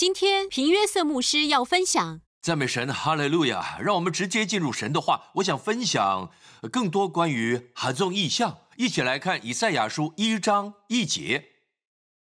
[0.00, 3.78] 今天平约瑟牧师要分享赞美神，哈利路亚！
[3.78, 5.24] 让我们直接进入神的话。
[5.34, 6.30] 我想分享
[6.72, 11.50] 更多关于哈纵意象，一起来看以赛亚书一章一节。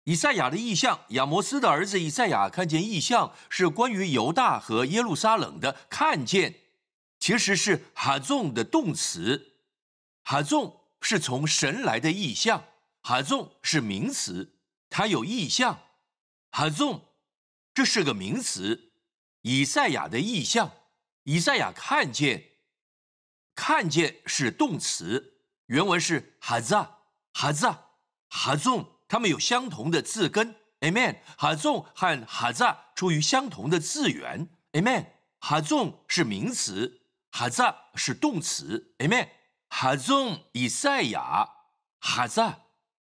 [0.04, 6.54] 以赛亚的意象，亚摩斯的儿子以赛亚看见意象，是关于犹大和耶路撒冷的看见，
[7.18, 9.54] 其实是哈纵的动词。
[10.22, 12.62] 哈纵是从神来的意象，
[13.02, 14.52] 哈纵是名词，
[14.88, 15.80] 它有意象。
[16.52, 17.02] 哈纵。
[17.76, 18.94] 这是个名词，
[19.42, 20.72] 以赛亚的意象，
[21.24, 22.52] 以赛亚看见，
[23.54, 27.00] 看见是动词，原文是哈扎
[27.34, 27.88] 哈扎
[28.30, 31.18] 哈纵，它们有相同的字根，amen。
[31.36, 35.04] 哈纵和哈扎出于相同的字源，amen。
[35.40, 39.28] 哈纵是名词，哈扎是动词，amen。
[39.68, 41.46] 哈纵以赛亚
[42.00, 42.60] 哈扎，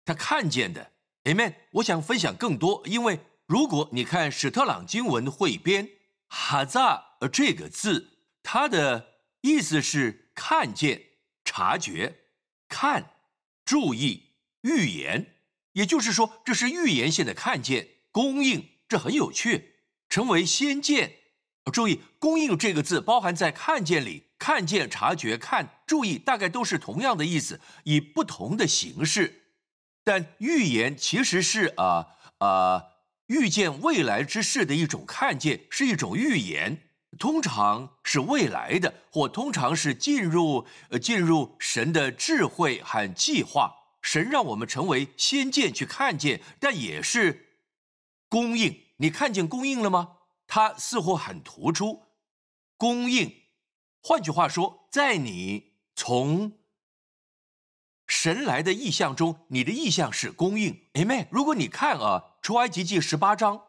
[0.04, 0.90] 他看见的
[1.22, 1.54] ，amen。
[1.70, 3.20] 我想分享更多，因为。
[3.46, 5.88] 如果你看史特朗经文汇编
[6.26, 11.00] “哈扎”这个字，它的意思是看见、
[11.44, 12.16] 察觉、
[12.68, 13.12] 看、
[13.64, 15.36] 注意、预言，
[15.74, 19.76] 也就是说，这是预言性的看见、供应，这很有趣。
[20.08, 21.14] 成为先见，
[21.72, 29.52] 注意“供应”这个字包含在“看见”里，看见、察觉、看、注意，大概都是同样的意思，以不同的形式。
[30.02, 32.08] 但预言其实是啊
[32.38, 32.95] 啊。
[33.26, 36.82] 预见未来之事的一种看见，是一种预言，
[37.18, 43.74] 通常是未来的，或通常是进入呃进入神的智慧和计划。
[44.02, 47.58] 神让我们成为先见去看见，但也是
[48.28, 48.82] 供应。
[48.98, 50.18] 你看见供应了吗？
[50.46, 52.04] 它似乎很突出。
[52.76, 53.34] 供应，
[54.00, 56.52] 换句话说，在你从。
[58.06, 61.26] 神来的意象中，你的意象是供应，Amen。
[61.30, 63.60] 如果你看啊，出埃及记十八章，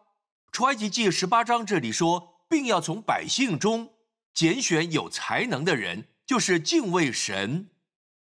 [0.51, 3.89] 出埃及记十八章这里说，并要从百姓中
[4.33, 7.69] 拣选有才能的人，就是敬畏神、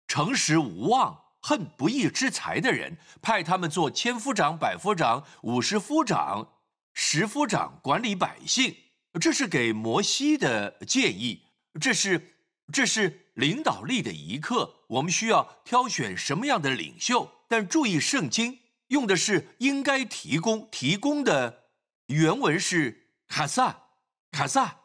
[0.05, 6.49] 诚实无妄、恨不义之财的人，派他们做千夫长、百夫长、五十夫长、
[6.93, 8.75] 十夫长，管理百姓。
[9.19, 11.43] 这是给摩西的建议，
[11.79, 12.35] 这是，
[12.73, 13.20] 这是。
[13.33, 17.31] 领导力的一刻，我们需要挑选什么样的领袖？
[17.47, 21.65] 但注意，圣经用的是应该提供，提供的
[22.07, 23.87] 原文是卡萨，
[24.31, 24.77] 卡萨。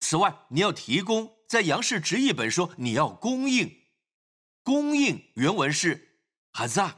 [0.00, 3.82] 此外，你要提供，在杨氏直译本说你要供应，
[4.62, 6.20] 供应原文是
[6.52, 6.96] 哈萨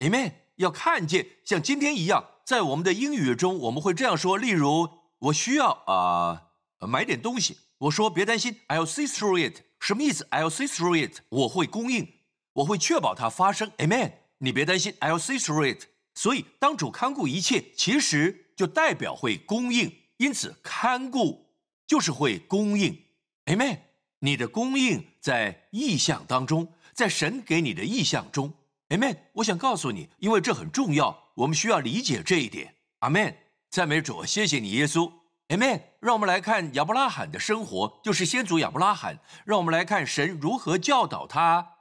[0.00, 0.32] ，amen。
[0.56, 6.50] 要看见，像今天一样，在我们的英语中，我们会这样说，例如，我需要啊
[6.80, 9.62] 买点东西，我说别担心，I'll see through it。
[9.80, 11.20] 什么意思？I'll see through it。
[11.30, 12.06] 我会供应，
[12.52, 13.72] 我会确保它发生。
[13.78, 14.12] Amen。
[14.38, 15.86] 你别担心，I'll see through it。
[16.14, 19.92] 所以，当主看顾一切，其实就代表会供应。
[20.18, 21.46] 因此，看顾
[21.86, 23.06] 就是会供应。
[23.46, 23.78] Amen。
[24.20, 28.52] 你的供应在意象当中，在神给你的意象中。
[28.90, 29.16] Amen。
[29.32, 32.74] 我想告诉你，因为这很重要，我们需要理解这一点。
[33.00, 33.34] Amen。
[33.70, 35.19] 赞美主，谢谢你，耶稣。
[35.50, 35.82] Amen。
[35.98, 39.18] 让我们来看亚伯拉罕的生活，就是先祖亚伯拉罕。
[39.44, 41.74] 让我们来看神如何教导他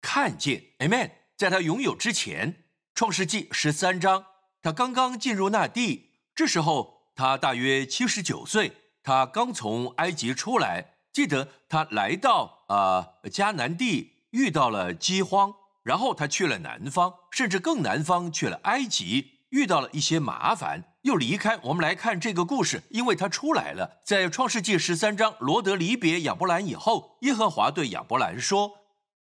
[0.00, 0.62] 看见。
[0.78, 1.10] Amen。
[1.36, 2.64] 在他拥有之前，
[2.94, 4.24] 创世纪十三章，
[4.62, 8.72] 他刚刚进入那地，这时候他大约七十九岁，
[9.02, 10.94] 他刚从埃及出来。
[11.12, 20.84] 记得他来到啊迦南地，遇到了饥荒，然后他去了南方，甚至更南方去了埃及，遇到了一些麻烦。
[21.06, 21.56] 又离开。
[21.62, 24.00] 我们来看这个故事，因为他出来了。
[24.04, 28.72] 在创世纪十三章，罗德离别亚伯兰以后，耶和华对亚伯兰说：“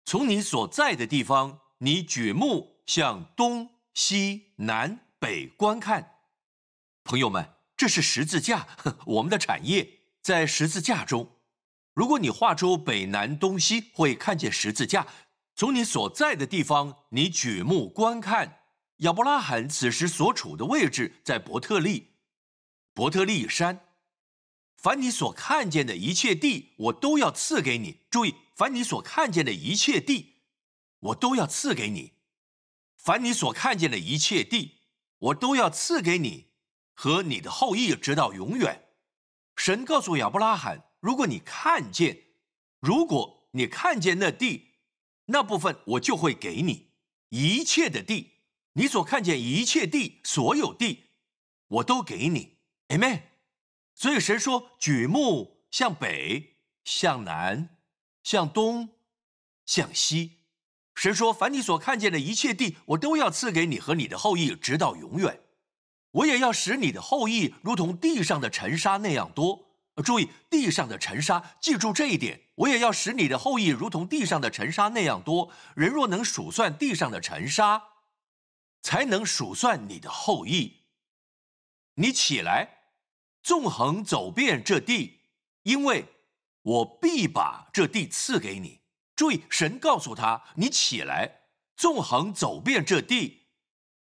[0.06, 6.12] 从你所在的地方，你举目向东西南北观看。”
[7.03, 7.44] 朋友们，
[7.76, 8.69] 这是十字架，
[9.04, 9.87] 我们的产业
[10.22, 11.28] 在十字架中。
[11.94, 15.04] 如果你画出北南东西，会看见十字架。
[15.56, 18.60] 从你所在的地方，你举目观看。
[19.02, 22.12] 亚伯拉罕此时所处的位置在伯特利，
[22.94, 23.88] 伯特利山。
[24.76, 27.99] 凡你所看见的一切地，我都要赐给你。
[28.08, 30.43] 注意，凡你所看见的一切地，
[31.00, 32.12] 我都要赐给你。
[32.96, 34.82] 凡你所看见的一切地，
[35.19, 36.52] 我都要赐给你
[36.94, 38.84] 和你的后裔，直到永远。
[39.56, 42.16] 神告诉亚伯拉罕：如果你看见，
[42.78, 44.75] 如果你看见那地，
[45.26, 46.93] 那部分我就会给你
[47.31, 48.31] 一切的地。
[48.74, 51.04] 你所看见一切地，所有地，
[51.69, 52.56] 我都给你
[52.88, 53.22] ，Amen。
[53.94, 57.76] 所以神说：举目向北，向南，
[58.22, 58.88] 向东，
[59.66, 60.38] 向西。
[60.94, 65.40] 神说：凡你所看见的一切地，我都要赐给你和你的后裔，直到永远。
[66.12, 69.69] 我也要使你的后裔如同地上的尘沙那样多。
[70.02, 72.40] 注意，地上的尘沙，记住这一点。
[72.54, 75.50] 我也要使你的后裔如同地上的尘沙那样多。
[75.74, 77.82] 人若能数算地上的尘沙，
[78.82, 80.82] 才能数算你的后裔。
[81.94, 82.69] 你起来，
[83.43, 85.20] 纵横走遍这地，
[85.62, 86.06] 因为
[86.62, 88.81] 我必把这地赐给你。
[89.14, 91.43] 注意，神告诉他：你起来，
[91.76, 93.43] 纵横走遍这地，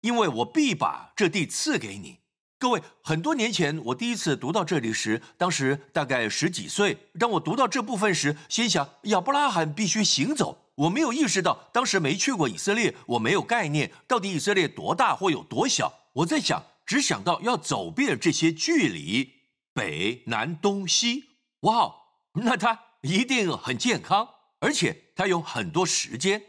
[0.01, 2.21] 因为我必把这地赐给你。
[2.59, 6.97] 各位，很多年前我第一次读到这里时，当时大概十几岁。
[7.19, 10.64] 当我读到这部分时，心想亚伯拉罕必须行走。
[10.77, 15.93] 我没有意识到，当时没去过以色列，我没有概念到底以色列多大或有多小。
[16.15, 19.33] 我在想，只想到要走遍这些距离，
[19.73, 21.25] 北、南、东、西。
[21.61, 21.95] 哇，
[22.35, 24.29] 那他一定很健康，
[24.61, 26.43] 而且他有很多时间。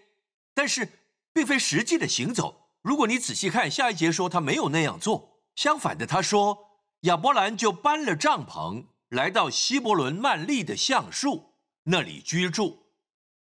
[0.54, 0.88] 但是，
[1.34, 2.70] 并非实际的行走。
[2.82, 5.42] 如果你仔细看下一节，说他没有那样做。
[5.56, 6.58] 相反的，他说
[7.02, 12.85] 亚伯兰就搬了帐篷，来到希伯伦曼利的橡树那里居住，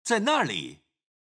[0.03, 0.79] 在那里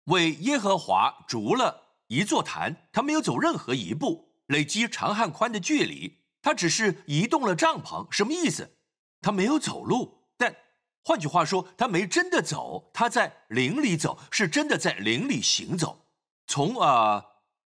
[0.06, 2.88] 为耶和华筑了一座坛。
[2.92, 8.08] 他没有走任何一步，累积长和宽的距离，他只是移动了帐篷。
[8.12, 8.78] 什么意思？
[9.22, 10.56] 他没有走路，但
[11.04, 16.06] 换句话说，他没真的走，他在林里走，是真的在林里行走。
[16.48, 17.26] 从啊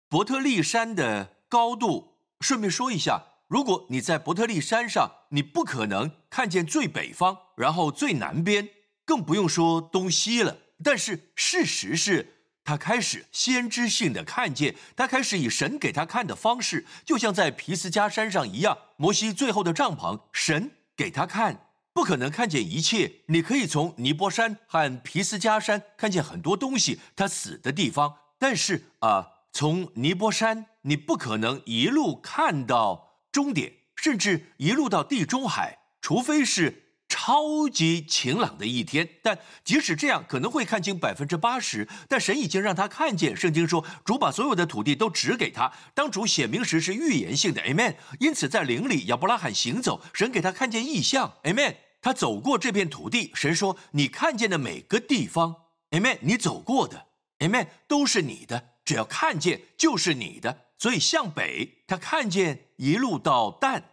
[0.10, 2.14] 伯特利山的高度。
[2.42, 8.70] 顺便说一下，如果你在伯特利山上，你不可能看见最北方，然后最南边，
[9.06, 10.58] 更不用说东西了。
[10.84, 12.34] 但是事实是，
[12.64, 18.78] 他开始先知性的看见，他开始以神给他看的方式，就像在皮斯加山上一样。
[18.98, 23.12] 摩西最后的帐篷，神给他看，不可能看见一切。
[23.28, 28.16] 你可以从尼泊山和皮斯加山看见很多东西，他死的地方。
[28.38, 29.32] 但是啊。
[29.58, 36.85] 从尼泊山，你不可能一路看到终点，甚至一路到地中海，除非是
[37.26, 39.10] 超级晴朗的一天。
[39.24, 41.88] 但即使这样，可能会看清百分之八十。
[42.08, 43.36] 但神已经让他看见。
[43.36, 45.72] 圣经说，主把所有的土地都指给他。
[45.96, 47.60] 当主显明时，是预言性的。
[47.64, 47.96] Amen。
[48.20, 51.34] 因此，在灵里，亚伯拉罕行走，神给他看见异象。
[51.46, 51.78] Amen。
[52.00, 55.56] 他走过这片土地，神说：“你看见的每个地方
[55.90, 56.20] ，Amen。
[56.22, 57.08] 你走过的
[57.40, 63.84] ，Amen，都是你的。”只要看见就是你的，所以向北，他看见一路到但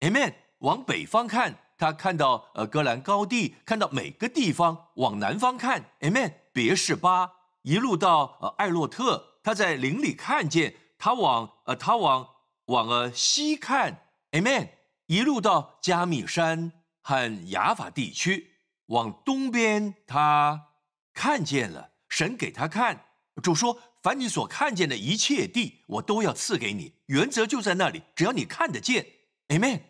[0.00, 0.34] ，Amen。
[0.58, 6.32] 往北方看，他看到呃戈兰高地，看到每个地方；往南方看，Amen。
[6.52, 7.28] 别是巴
[7.62, 12.28] 一路到呃艾洛特，他在林里看见他往呃他往
[12.66, 14.68] 往呃西看，Amen。
[15.06, 16.70] 一路到加密山
[17.00, 18.52] 和雅法地区，
[18.86, 20.68] 往东边他
[21.12, 23.06] 看见了神给他看，
[23.42, 23.76] 主说。
[24.02, 26.92] 凡你所看见的一切地，我都要赐给你。
[27.06, 29.06] 原则就在那里，只要你看得见
[29.46, 29.80] ，Amen，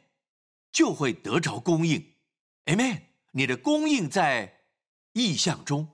[0.73, 2.15] 就会得着供应
[2.65, 3.03] ，Amen。
[3.33, 4.61] 你的供应在
[5.13, 5.89] 意象中，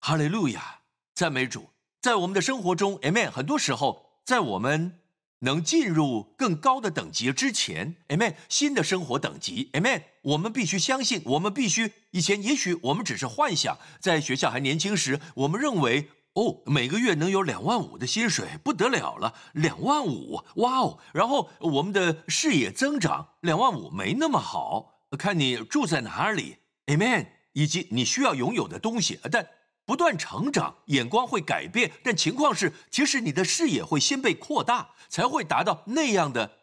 [0.00, 0.80] 哈利路亚，
[1.14, 1.70] 赞美主。
[2.00, 3.30] 在我们的生活中，Amen。
[3.30, 5.00] 很多时候，在我们
[5.40, 10.02] 能进入更高的等级之前，Amen，新的生活等级，Amen。
[10.22, 16.10] 我们必须相信，我们必须以前也许我们只是幻想，在学校还年轻时，我们认为。
[16.34, 19.34] 哦，每个月能有两万五的薪水，不得了了！
[19.54, 20.98] 两万五，哇哦！
[21.12, 29.18] 然后我们的视野增长，两万五没那么好，看你住在哪里，Amen，以及你需要拥有的东西。
[29.30, 29.44] 但
[29.84, 31.90] 不断成长，眼光会改变。
[32.04, 36.58] 但情况是，其实你的视野会先被扩大，才会达到那样的，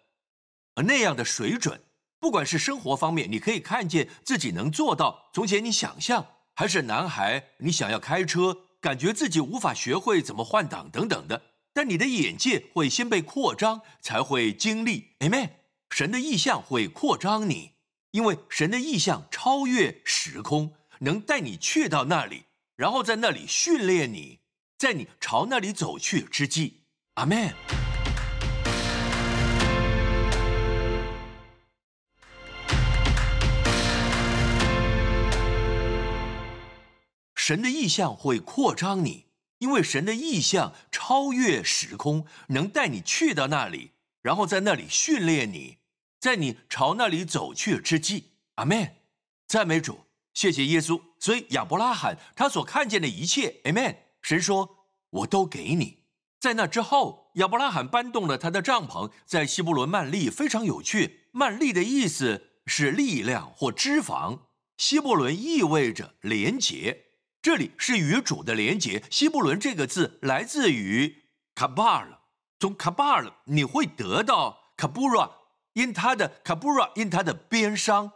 [0.85, 1.81] 那样的水准。
[2.21, 5.29] 不管是生活方面，你可以看见自己能做到。
[5.33, 8.57] 从前你想象，还是男孩，你想要开车。
[8.79, 11.41] 感觉自己无法学会怎么换挡等等的，
[11.73, 15.15] 但你的眼界会先被扩张，才会经历。
[15.19, 15.49] Amen。
[15.89, 17.71] 神的意象会扩张你，
[18.11, 22.43] 因为神的意象超越时空，能带你去到那里，
[22.75, 24.39] 然后在那里训练你，
[24.77, 26.83] 在你朝那里走去之际。
[27.15, 27.53] 阿门。
[37.47, 39.27] 神的意象会扩张你，
[39.59, 45.77] 因为神的意象超越时空，能带你去到那里，然后在那里训练你，
[46.19, 48.95] 在你朝那里走去之际，阿门，
[49.47, 50.01] 赞美主，
[50.33, 51.01] 谢谢耶稣。
[51.19, 53.95] 所以亚伯拉罕他所看见的一切，阿门。
[54.21, 55.99] 神说：“我都给你。”
[56.41, 61.29] 在那之后，亚伯拉罕搬动了他的帐篷，在希伯伦曼利，非常有趣。
[61.31, 64.39] 曼利的意思是力量或脂肪，
[64.75, 67.05] 希伯伦意味着廉洁。
[67.47, 69.01] 这里是与主的连结。
[69.09, 71.23] 希伯伦这个字来自于
[71.55, 72.17] Kabar，，
[72.59, 75.31] 从 Kabar 你会得到 kabura，
[75.71, 78.11] 因他的 kabura，因他的边伤，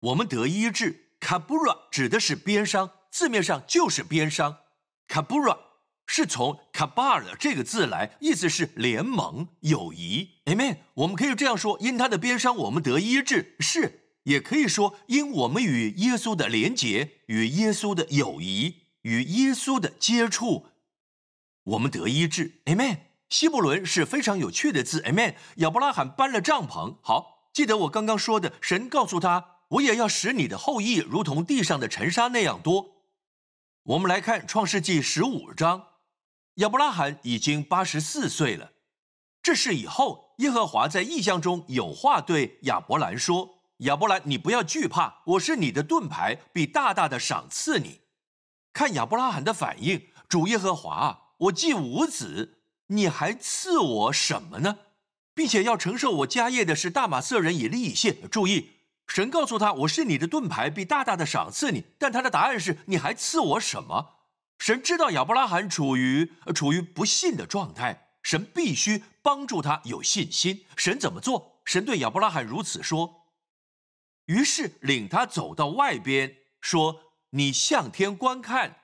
[0.00, 1.10] 我们得医治。
[1.20, 4.60] kabura 指的是边伤，字面上就是边伤。
[5.06, 5.58] kabura
[6.06, 10.30] 是从 kabar 这个字来，意思是联盟、友谊。
[10.46, 10.78] Amen。
[10.94, 13.56] 我们可以这样说：因他的边伤，我们得医治。
[13.60, 14.07] 是。
[14.28, 20.66] 也可以说，因我们与耶稣的连结，与耶稣的友谊，与耶稣的接触，
[21.64, 22.60] 我们得医治。
[22.66, 22.98] Amen。
[23.30, 25.00] 希伯伦是非常有趣的字。
[25.00, 25.34] Amen。
[25.56, 26.96] 亚伯拉罕搬了帐篷。
[27.00, 33.04] 好，记得我刚刚说的，神告诉他，我也要使你的后裔如同地上的尘沙那样多。
[33.84, 35.86] 我们来看创世纪十五章，
[36.56, 38.72] 亚伯拉罕已经八十四岁了。
[39.42, 43.54] 这是以后耶和华在异象中有话对亚伯兰说。
[43.78, 48.00] 亚伯兰，你不要惧怕，我是你的盾牌，必大大的赏赐你。
[48.72, 52.58] 看亚伯拉罕的反应，主耶和华，我既无子，
[52.88, 54.78] 你还赐我什么呢？
[55.32, 58.12] 并且要承受我家业的是大马色人以利以谢。
[58.28, 58.70] 注意，
[59.06, 61.84] 神告诉他，我是你的盾牌，必大大的赏赐你。
[61.98, 64.16] 但他的答案是，你还赐我什么？
[64.58, 70.64] 神知道亚伯拉罕处于处于不信的状态，神必须帮助他有信心。
[70.76, 71.60] 神怎么做？
[71.64, 73.14] 神对亚伯拉罕如此说。
[74.28, 77.00] 于是领他走到外边，说
[77.32, 78.76] ：“你向天观看，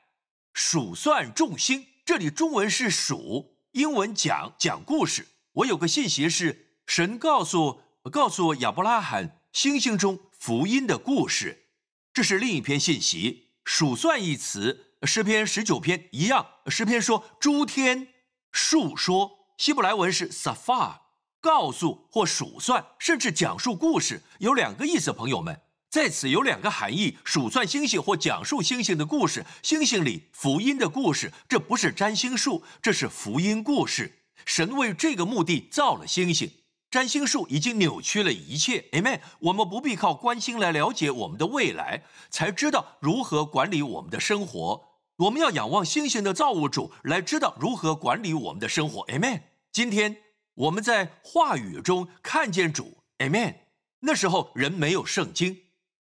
[0.54, 1.86] 数算众星。
[2.02, 5.28] 这里中文是数，英文讲讲故事。
[5.52, 11.66] 我有个信息是，神告诉告诉亚伯拉罕星星中福音的故事。
[12.14, 13.50] 这是另一篇信息。
[13.66, 16.46] 数算一词，诗篇十九篇一样。
[16.68, 18.08] 诗篇说诸天
[18.50, 21.00] 述说，希伯来文是 safar。”
[21.44, 25.12] 告诉或数算，甚至讲述故事，有两个意思。
[25.12, 25.60] 朋友们，
[25.90, 29.44] 在此有两个含义：数算星星或讲述星星的故事。
[29.62, 34.20] 星星里福音的故事，这不是占星术，这是福音故事。
[34.46, 36.50] 神为这个目的造了星星，
[36.90, 38.86] 占星术已经扭曲了一切。
[38.92, 39.20] Amen。
[39.40, 44.82] 我们不必靠观星来了解我们的未来，才知道如何管理我们的生活。
[45.18, 49.06] 我们要仰望星星的造物主，来知道如何管理我们的生活。
[49.08, 49.42] Amen。
[49.70, 50.23] 今天。
[50.54, 53.56] 我们在话语中看见主，Amen。
[54.00, 55.62] 那时候人没有圣经，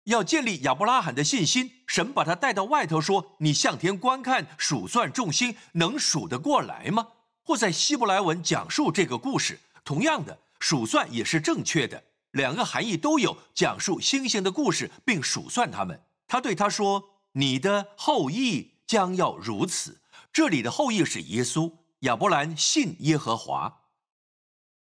[0.05, 7.07] 要建立亚伯拉罕的信心，神把他带到外头说：“你向天观看，数算众星，能数得过来吗？”
[7.45, 9.59] 或在希伯来文讲述这个故事。
[9.85, 16.01] 同样的，数算也是正确的，两个含义都有，讲述星星的故事并数算他们。
[16.27, 20.01] 他对他说：“你的后裔将要如此。”
[20.33, 21.71] 这里的后裔是耶稣。
[21.99, 23.84] 亚伯兰信耶和华。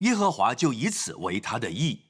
[0.00, 2.00] 耶和华就以此为他的意，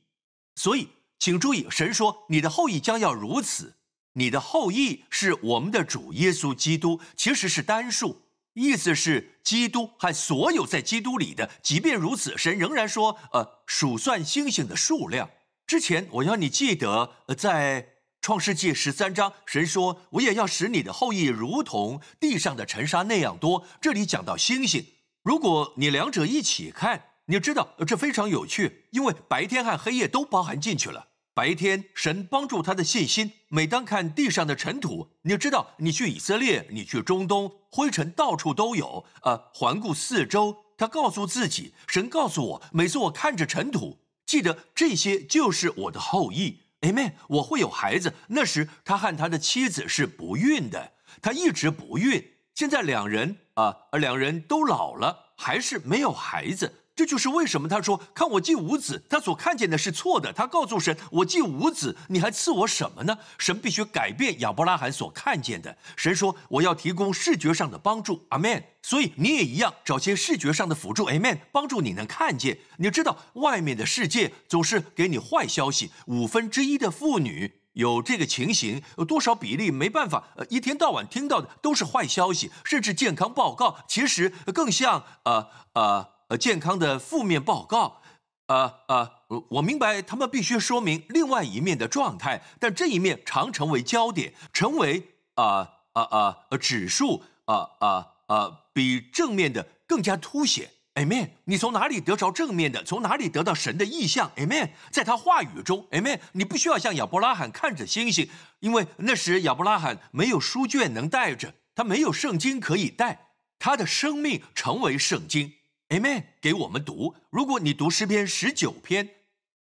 [0.56, 3.75] 所以请注意，神说你的后裔将要如此。
[4.14, 8.23] 你的后裔是我们的主耶稣基督，其实是单数，
[8.54, 11.50] 意思是基督和所有在基督里的。
[11.62, 15.30] 即便如此，神仍然说，呃，数算星星的数量。
[15.66, 17.88] 之前我要你记得，在
[18.20, 23.64] 创世纪十三章，神说我也要使你的后裔如同地上的尘沙那样多。
[23.80, 24.85] 这里讲到星星，
[25.23, 27.09] 如果你两者一起看。
[27.30, 31.06] 你知道这非常有趣，因为白天和黑夜都包含进去了。
[31.32, 33.30] 白天，神帮助他的信心。
[33.46, 39.04] 每当看地上的尘土，你知道，你去以色列，你去中东，灰尘到处都有。
[39.22, 46.58] 呃，环顾四周，他告诉自己，神告诉我，每次我看着尘土，记得这些就是我的后裔。
[46.80, 47.12] Amen。
[47.28, 48.12] 我会有孩子。
[48.26, 52.32] 那时他和他的妻子是不孕的，他一直不孕。
[52.56, 56.75] 现在两人啊，两人都老了，还是没有孩子。
[57.00, 65.75] 这就是为什么他说：“看我既无子，他所看见的是错的。”他告诉神：“我既无子，你还赐我什么呢？”神必须改变亚伯拉罕所看见的。
[65.97, 68.62] 神说：“我要提供视觉上的帮助。”阿门。
[68.83, 71.07] 所以你也一样，找些视觉上的辅助。
[71.07, 71.38] Amen，。
[71.50, 72.59] 帮助你能看见。
[72.76, 75.90] 你知道，外面的世界总是给你坏消息。
[76.04, 80.25] 五分之一的妇女有这个情形，有多少比例没办法？
[80.37, 86.19] 呃，一天到晚听到的都是坏消息，甚至健康报告，其实更像呃呃。
[86.30, 88.00] 呃，健康的负面报告，
[88.46, 89.10] 呃呃，
[89.49, 100.70] 我明白他们必须说明另外一面的状态，但这一面常成为焦点，成为啊啊啊指数啊啊啊比正面的更加凸显。
[100.94, 101.30] Amen。
[101.46, 102.84] 你从哪里得着正面的？
[102.84, 104.70] 从哪里得到神的意象？Amen。
[104.92, 106.20] 在他话语中，Amen。
[106.32, 108.28] 你不需要像亚伯拉罕看着星星，
[108.60, 115.54] 因为那时亚伯拉罕没有书卷能带着，他没有圣经可以带，他的生命成为圣经。
[115.90, 117.16] Amen，给我们读。
[117.30, 119.16] 如果你读诗篇十九篇，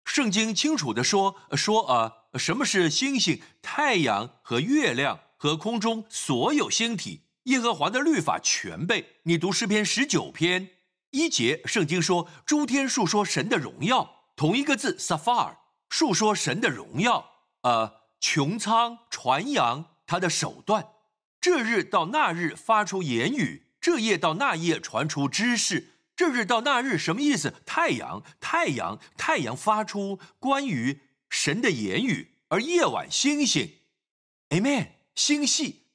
[0.05, 7.23] 圣经清楚的说说啊，什么是星星、太阳和月亮和空中所有星体？
[7.45, 9.17] 耶和华的律法全备。
[9.25, 10.71] 你读诗篇十九篇，
[11.11, 15.57] 一节圣经说，诸天述说神的荣耀，同一个字 sapphire，
[15.89, 17.31] 述说神的荣耀。
[17.63, 20.87] 呃，穹苍传扬他的手段，
[21.41, 25.89] 这日到那日发出言语，这夜到那夜传出知识。
[26.23, 27.53] 这日到那日什么意思？
[27.67, 33.69] 太阳，太阳，太阳发出关于神的言语，而夜晚星星
[34.51, 35.87] ，Amen，星系，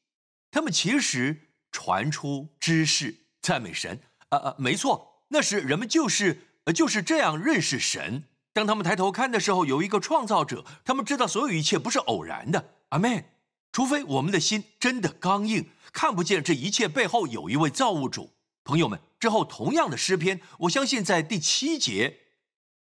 [0.51, 4.01] 他们其实传出知识，赞美神。
[4.27, 8.25] 啊啊，没错，那时人们就是呃就是这样认识神。
[8.51, 12.73] 当他们抬头看的时候，有一个创造者，他们知道所有一切不是偶然的。
[12.89, 13.23] 阿门。
[13.71, 18.33] 除非我们的心真的刚硬，看不见这一切背后有一位造物主。
[18.65, 22.19] 朋友们，之后同样的诗篇，我相信在第七节，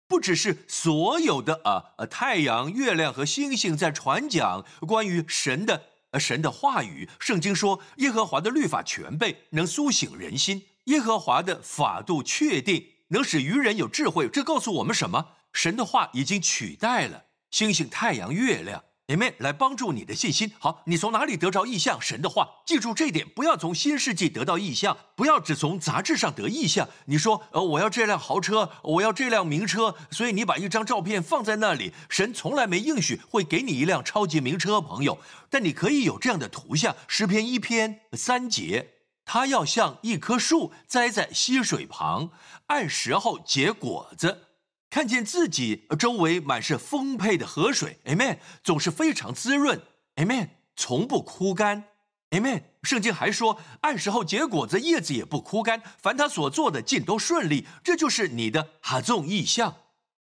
[0.07, 5.83] 不只是所有的啊呃太阳、月亮和星星在传讲关于神的
[6.19, 7.09] 神的话语。
[7.19, 10.67] 圣经说，耶和华的律法全备，能苏醒人心。
[10.85, 14.29] 耶和华的法度确定，能使愚人有智慧。
[14.29, 15.33] 这告诉我们什么？
[15.51, 20.51] 神的话已经取代了星星、太阳、月亮，Amen，来帮助你的信心。
[20.59, 22.01] 好，你从哪里得着意象？
[22.01, 26.87] 神的话，记住这点，不要从新世纪得到意象，不要只从杂志上得意象。
[27.05, 31.93] 你说，呃，我要这辆豪车，我要这辆名车，所以你把一张照片放在那里。
[32.09, 35.17] 神从来没应许会给你一辆超级名车，朋友。
[35.49, 36.95] 但你可以有这样的图像。
[37.07, 38.93] 诗篇一篇三节。
[39.29, 42.29] 他要像一棵树栽在溪水旁，
[42.67, 44.46] 按时候结果子，
[44.89, 49.81] 看见自己周围满是丰沛的河水，Amen，总是非常滋润
[50.15, 51.83] ，Amen，从不枯干
[52.31, 52.63] ，Amen。
[52.83, 59.75] 圣经还说，按时候结果子，叶子也不枯干，凡他所做的尽都顺利，这就是你的哈纵意象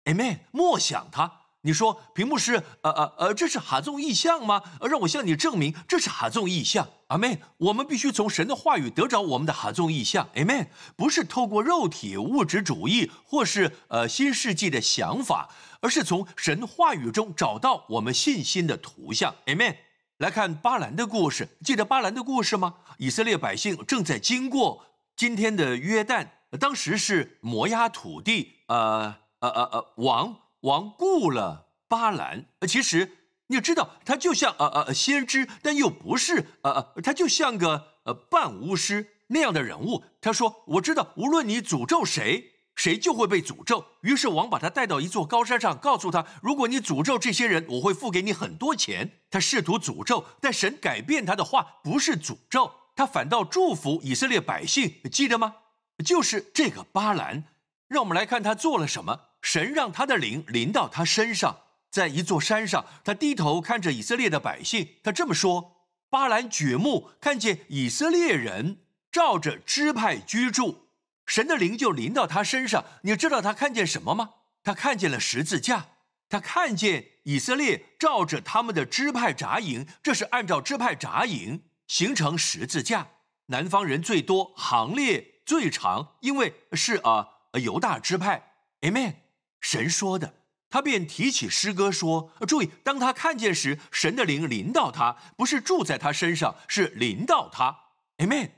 [0.05, 0.41] ，Amen。
[0.51, 1.42] 莫想他。
[1.65, 4.61] 你说屏幕是呃呃呃，这是哈纵意象吗？
[4.81, 6.89] 让我向你证明这是哈纵意象。
[7.07, 7.39] 阿门。
[7.57, 10.29] 我们必须从神的话语得着我们的哈纵意象。
[10.35, 10.69] 阿门。
[10.97, 15.49] 不是透过肉体物质主义或是呃新世纪的想法，
[15.81, 19.33] 而是从神话语中找到我们信心的图像。
[19.47, 19.77] 阿门。
[20.19, 22.75] 来看巴兰的故事，记得巴兰的故事吗？
[22.99, 24.85] 以色列百姓正在经过
[25.15, 26.27] 今天的约旦，
[26.59, 30.37] 当时是摩押土地，呃呃呃呃王。
[30.63, 40.05] 王雇了巴兰，其实你知道，他就像呃呃先知，但又不是，呃呃，他就像个呃半巫师那样的人物。
[40.21, 55.01] 他说：“我知道，无论你诅咒谁，谁就会被诅咒。”于是王把他带到一座高山上，告诉他：“如果你诅咒这些人，我会付给你很多钱。”他试图诅咒，但神改变他的话，不是诅咒，他反倒祝福以色列百姓。
[55.11, 55.57] 记得吗？
[56.05, 57.45] 就是这个巴兰。
[57.89, 59.32] 让我们来看他做了什么。
[59.43, 61.59] 神让他的灵临到他身上，
[61.91, 65.77] 在一座山上，他低头看着以色列的百姓，他这么说
[66.09, 68.79] ：“巴兰掘墓看见以色列人
[69.11, 70.89] 照着支派居住，
[71.27, 72.85] 神的灵就临到他身上。
[73.03, 74.31] 你知道他看见什么吗？
[74.63, 75.87] 他看见了十字架，
[76.29, 83.09] 他看见以色列照着他们的支派扎营，这是按照支派扎营形成十字架。
[83.47, 87.27] 南方人最多，行列最长，因为是啊
[87.61, 88.53] 犹大支派。
[88.83, 89.15] Amen。”
[89.63, 90.35] 神说的，
[90.69, 97.79] 他便提起诗歌说：“注意，当他看见时，神的灵临到他，不是住在他身上，是临到他。
[98.19, 98.51] ”Amen。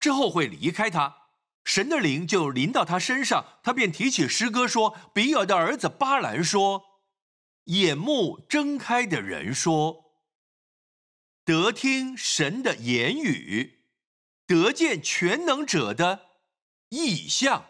[0.00, 1.16] 之后会离开他，
[1.64, 6.84] 神的灵就临到他身上，他便提起诗歌说：“比尔的儿子巴兰说，
[7.64, 10.04] 眼目睁开的人说，
[11.44, 13.80] 得听神的言语，
[14.46, 16.26] 得见全能者的
[16.90, 17.64] 意象。”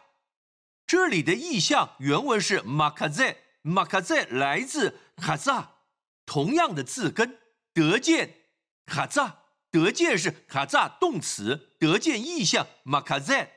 [0.89, 5.73] 这里的意象原文是马卡在，马卡在来自哈扎，
[6.25, 7.39] 同样的字根
[7.75, 8.47] 得见
[8.87, 13.53] 哈扎，得见是哈扎动词，得见意象马卡在，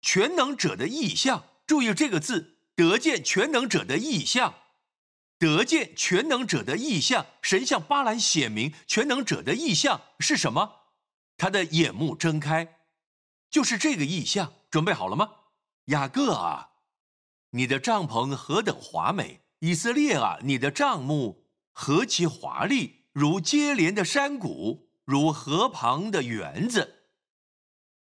[0.00, 1.44] 全能者的意象。
[1.66, 4.54] 注意这个字，得见全能者的意象，
[5.38, 7.26] 得见全能者的意象。
[7.42, 10.86] 神向巴兰显明全能者的意象是什么？
[11.36, 12.78] 他的眼目睁开，
[13.50, 14.54] 就是这个意象。
[14.70, 15.30] 准备好了吗，
[15.86, 16.69] 雅各啊？
[17.50, 20.38] 你的帐篷何等华美，以色列啊！
[20.42, 27.06] 你的帐幕何其华丽，如接连的山谷，如河旁的园子。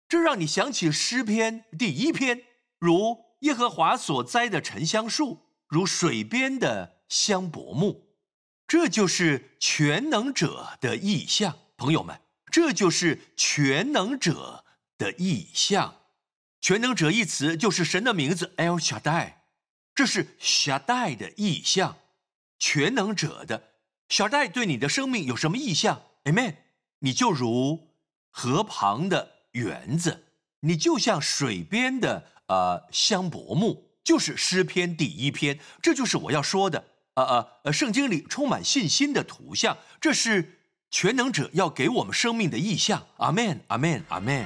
[0.08, 2.42] 这让你想起诗篇第一篇，
[2.78, 8.10] 如耶和华所栽的沉香树，如水边的香柏木。
[8.66, 12.20] 这就是全能者的意象，朋友们，
[12.52, 14.64] 这就是全能者
[14.98, 15.99] 的意象。
[16.60, 19.34] 全能者一词就是神的名字 El Shaddai，
[19.94, 21.96] 这是 Shaddai 的意象，
[22.58, 23.70] 全能者的
[24.08, 26.56] Shaddai 对你的生命有什么意象？Amen，
[26.98, 27.88] 你就如
[28.30, 30.26] 河旁的园子，
[30.60, 36.84] 你就像水边的呃香柏木，就是诗篇第一篇，这就是我要说的。
[37.14, 43.06] 呃呃呃，圣经里充满信心的图像，这是全能者要给我们生命的意象。
[43.16, 44.44] 阿门，阿门，阿门。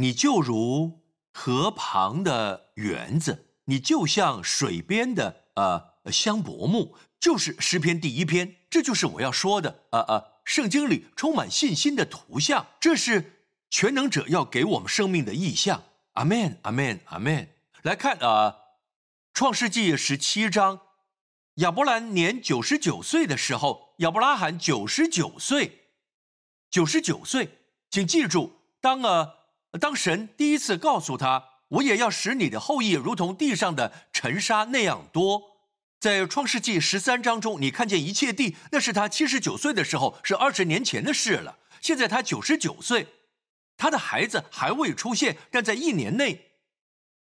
[0.00, 9.84] 你就如河旁的园子，你就像水边的呃香柏木，就是诗篇第一篇，这就是我要说的。
[9.90, 15.82] 呃呃，圣经里充满信心的图像，这是全能者要给我们生命的意象。
[16.14, 17.50] 阿门，阿门，阿门。
[17.82, 18.56] 来看啊，
[19.34, 20.80] 创世纪十七章，
[21.56, 25.90] 亚伯兰年九十九岁的时候，亚伯拉罕九十九岁，
[26.70, 27.58] 九十九岁，
[27.90, 29.39] 请记住，当呃。
[29.78, 35.42] 当神第一次告诉他：“我也要使你的后裔如同地上的尘沙那样多。”
[36.00, 41.58] 在创世纪十三章中，你看见一切地，那是他七十九岁的时候，是二十年前的事了。
[41.82, 43.06] 现在他九十九岁，
[43.76, 46.52] 他的孩子还未出现，但在一年内，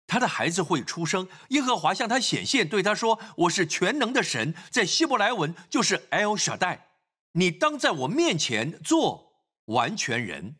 [0.07, 1.27] 他的孩子会出生。
[1.49, 6.79] 耶和华向他显现，对他说：“我是全能的神，在希伯来文就是 El Shaddai。
[7.33, 9.33] 你当在我面前做
[9.65, 10.55] 完全人。”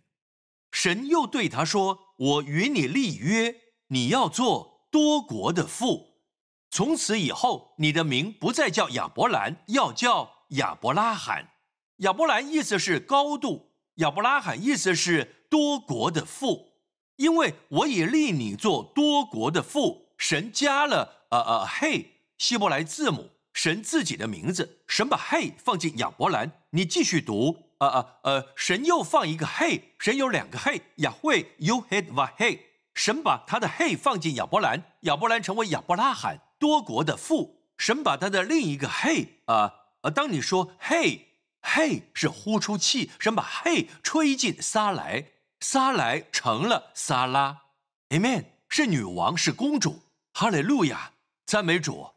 [0.72, 3.56] 神又对他说：“我与你立约，
[3.88, 6.22] 你要做多国的父。
[6.70, 11.50] 从此以后，你的名不再叫亚伯兰，要叫亚伯拉罕。
[11.98, 16.68] 亚伯兰意思是高度，亚伯拉罕意思是多国的父。
[17.16, 20.14] 因为我已立你做多国的父。
[20.18, 26.52] 神加了呃呃嘿希伯来字母，神自己的名字，神把嘿放进亚伯兰。
[26.70, 32.60] 你继续读。”呃呃呃，神又放一个嘿，神有两个嘿，亚会 you had va 嘿，
[32.94, 37.58] 神把他的嘿放进亚伯兰，亚伯兰成为亚伯拉罕多国的父。
[37.78, 41.28] 神把他的另一个嘿啊呃，当你说嘿
[41.62, 45.26] 嘿是呼出气，神把嘿吹进撒来，
[45.62, 47.62] 撒来成了撒拉
[48.10, 50.02] ，amen 是女王是公主，
[50.34, 51.14] 哈利路亚
[51.46, 52.10] 赞美主。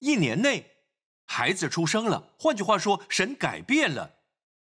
[0.00, 0.70] 一年内
[1.24, 4.15] 孩子出生了，换句话说，神改变了。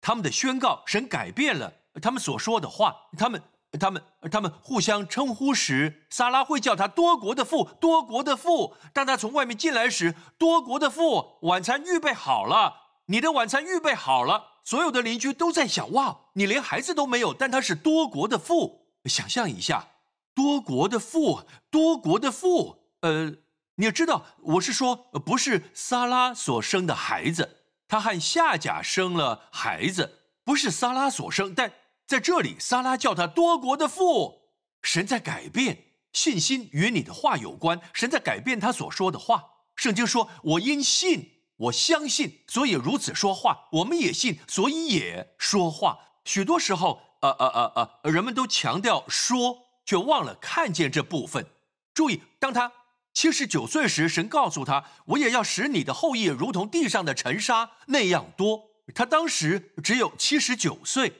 [0.01, 2.95] 他们的宣告，神改变了他们所说的话。
[3.17, 3.41] 他们、
[3.79, 8.75] 他们、他们互相称呼时，撒拉会叫他多国的父，多国的父。
[8.93, 12.73] 当他从外面进来时，多国的父，晚餐预备好了，
[13.07, 14.47] 你的晚餐预备好了。
[14.63, 18.87] 所有的邻居都在想：哇，你连孩子都没有，但他是多国的父。
[19.05, 19.87] 想象一下，
[20.35, 22.83] 多国的父，多国的父。
[23.01, 23.33] 呃，
[23.75, 27.58] 你要知道，我是说，不是撒拉所生的孩子。
[27.89, 31.73] 他和夏甲生了孩子，不是撒拉所生，但
[32.05, 34.53] 在这里，撒拉叫他多国的父。
[34.83, 37.81] 神在改变，信心与你的话有关。
[37.91, 39.43] 神在改变他所说的话。
[39.75, 45.97] 圣经说：“我因信，我相信，所以如此说话。”我们也信，所以也说话。
[46.25, 51.47] 许多时候，呃呃呃呃，人们都强调说，却忘了看见这部分。
[51.95, 52.71] 注意，当他。
[53.19, 58.63] 七十九岁时，神告诉他：“我也要使你的后裔如同地上的尘沙那样多。”
[58.95, 61.11] 他当时只有七十九岁，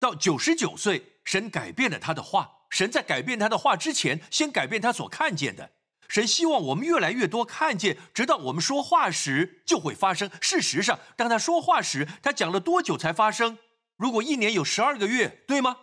[0.00, 2.50] 到九十九岁，神改变了他的话。
[2.70, 5.70] 神在改变他的话之前，先改变他所看见的。
[6.08, 10.28] 神希望我们越来越多看见，直到我们说话时就会发生。
[10.40, 13.56] 事实上，当他说话时，他讲了多久才发生？
[13.96, 15.76] 如果一年有十二个月，对吗？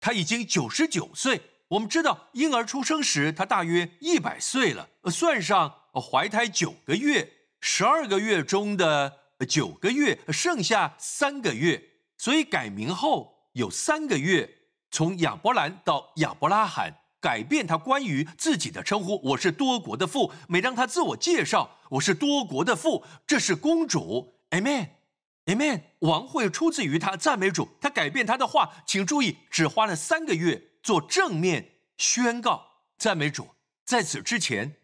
[0.00, 1.40] 他已经九十九岁。
[1.72, 7.26] 我们知道，婴儿出生时他大约一百岁了，算上怀胎九个月，
[7.62, 9.10] 十二个月中的
[9.48, 11.82] 九个月，剩下三个月，
[12.18, 14.46] 所以改名后有三个月，
[14.90, 19.18] 从亚伯兰到亚伯拉罕，改变他关于自己的称呼。
[19.30, 20.30] 我是多国的父。
[20.48, 24.34] 每当他自我介绍，我是多国的父，这是公主。
[24.50, 25.80] Amen，Amen。
[26.00, 27.66] 王会出自于他，赞美主。
[27.80, 30.62] 他改变他的话，请注意，只花了三个月。
[30.82, 32.66] 做正面宣告，
[32.98, 33.48] 赞美主。
[33.84, 34.76] 在此之前，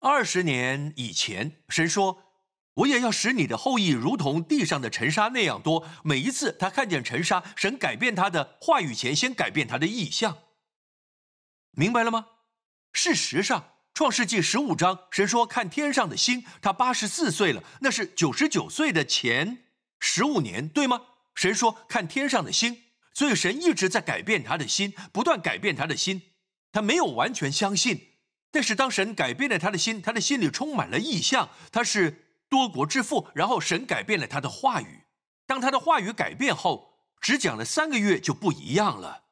[0.00, 2.22] 二十年以前，神说
[2.74, 10.38] ：“我也要使你的后裔如同地上的尘沙那样多。”每一次他看见尘沙，神改变他的话语前，先改变他的意象。
[11.72, 12.26] 明白了吗？
[12.92, 19.64] 事实上，创世纪十五章，神说：“看天上的星。”他八十四岁了，那是九十九岁的前
[20.00, 21.02] 十五年，对吗？
[21.34, 22.84] 神说：“看天上的星。”
[23.16, 26.20] 所以神一直在改变他的心，不断改变他的心。
[26.70, 28.08] 他没有完全相信，
[28.50, 31.48] 但是当神改变了他的心，他的心里充满了意象。
[31.72, 35.04] 他是多国之父，然后神改变了他的话语。
[35.46, 39.22] 当他的话语改变后，只讲了三个月就不一样了。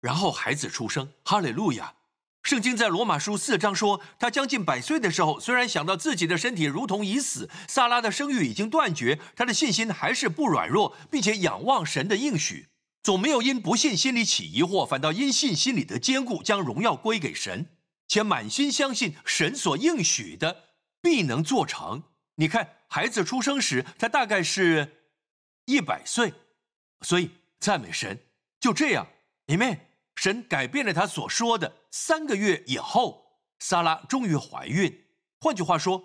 [0.00, 1.94] 然后孩子出生，哈利路亚！
[2.42, 12.66] 圣经在罗马书四章说，他将近百岁的时候，虽然想到自己的身体如同已死，萨拉的生育已经断绝，他的信心还是不软弱，并且仰望神的应许，
[13.04, 17.66] 总没有因不信心里起疑惑，反倒因信心里的坚固，将荣耀归给神，
[18.08, 20.70] 且满心相信神所应许的
[21.02, 22.04] 必能做成。
[22.36, 25.02] 你看，孩子出生时，他大概是
[25.66, 26.32] 一百岁，
[27.02, 28.18] 所以赞美神。
[28.58, 29.06] 就这样
[29.48, 29.80] ，Amen。
[30.16, 31.80] 神改变了他所说的。
[31.90, 35.04] 三个月以后，萨拉终于怀孕。
[35.40, 36.02] 换句话说，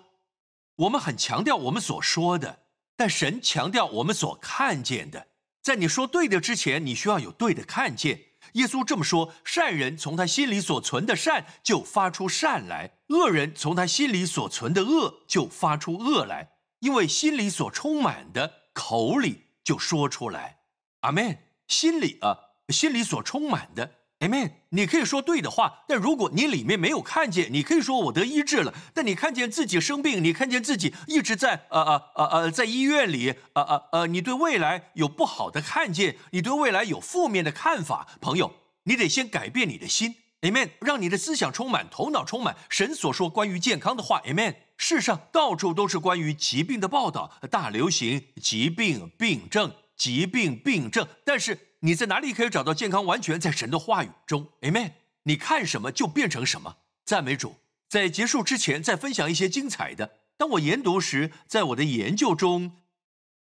[0.76, 5.28] 我们很强调我们所说的，但神强调我们所看见的。
[5.62, 8.20] 在你说对的之前，你需要有对的看见。
[8.54, 20.60] 耶稣这么说：善人从他心里所存的善就发出善来，恶人从他心里所存的恶就发出恶来，因为心里所充满的，口里就说出来。
[21.00, 21.38] 阿门。
[21.68, 22.36] 心里啊，
[22.70, 23.99] 心里所充满的。
[24.20, 38.52] Amen，你可以说对的话，但如果你里面没有看见，你可以说我得医治了，但你看见自己生病，你看见自己一直在呃呃呃呃在医院里，呃呃呃，你对未来有不好的看见，你对未来有负面的看法，朋友，
[38.82, 44.54] 你得先改变你的心，Amen，让你的思想充满，头脑充满神所说关于健康的话，Amen。
[44.76, 51.69] 世上到处都是关于疾病的报道，大流行、疾病、病症、疾病、病症，但是。
[51.80, 53.06] 你在哪里可以找到健康？
[53.06, 54.92] 完全在神的话语中，Amen。
[55.22, 56.76] 你看什么就变成什么。
[57.04, 57.56] 赞美主。
[57.88, 60.18] 在结束之前，再分享一些精彩的。
[60.36, 62.82] 当我研读时，在我的研究中，“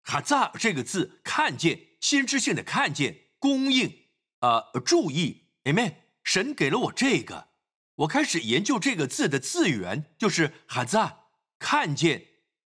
[0.03, 4.07] 哈扎”这个字，看见，先知性的看见，供应，
[4.39, 5.95] 啊，注意，Amen。
[6.23, 7.47] 神给了我这个，
[7.95, 11.21] 我开始研究这个字的字源，就是“哈扎”，
[11.57, 12.25] 看见，“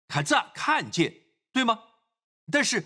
[0.08, 1.14] 哈扎”看见，
[1.52, 1.80] 对吗？
[2.52, 2.84] 但是。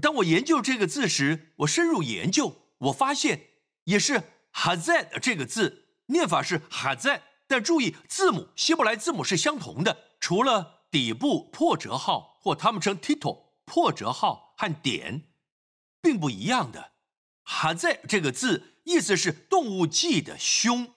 [0.00, 3.48] 当我研究这个字时，我深入研究，我发现
[3.84, 15.22] 也是 had 这个字念法是 “hazet”，但注意字母希伯来字母是相同的，除了底部破折号或他们称 “tito” 破折号和点，
[16.00, 16.92] 并不一样的。
[17.44, 20.94] had 这个字意思是动物记的胸，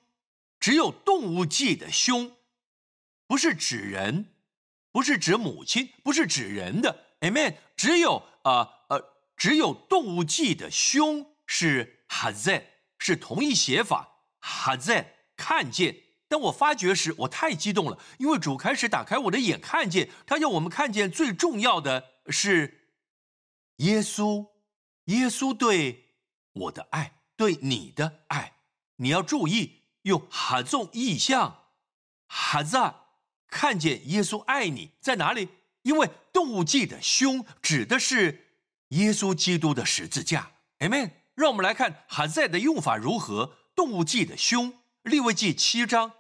[0.60, 2.34] 只有动物记的胸，
[3.28, 4.34] 不是指人，
[4.92, 7.06] 不是指母亲，不是指人的。
[7.22, 8.80] Amen，只有啊。
[9.42, 12.64] 只有动物记的胸是 h a z e
[13.00, 15.98] 是同一写法 h a z e 看见。
[16.28, 22.92] 当我发觉时，我太激动了，因为主开始打开我的眼，看见他要我们看见最重要的是
[23.78, 24.52] 耶稣，
[25.06, 26.12] 耶稣对
[26.54, 28.58] 我的爱，对你的爱。
[28.98, 31.64] 你要注意用哈纵意象
[32.30, 32.94] hazet
[33.48, 35.50] 看见耶稣爱你在哪里？
[35.82, 38.50] 因为动物记的胸指的是。
[38.92, 41.12] 耶稣基督的十字架，Amen。
[41.36, 43.58] 让我们来看哈在的用法如何。
[43.74, 44.74] 动物记的凶，
[45.04, 46.12] 利未记七章，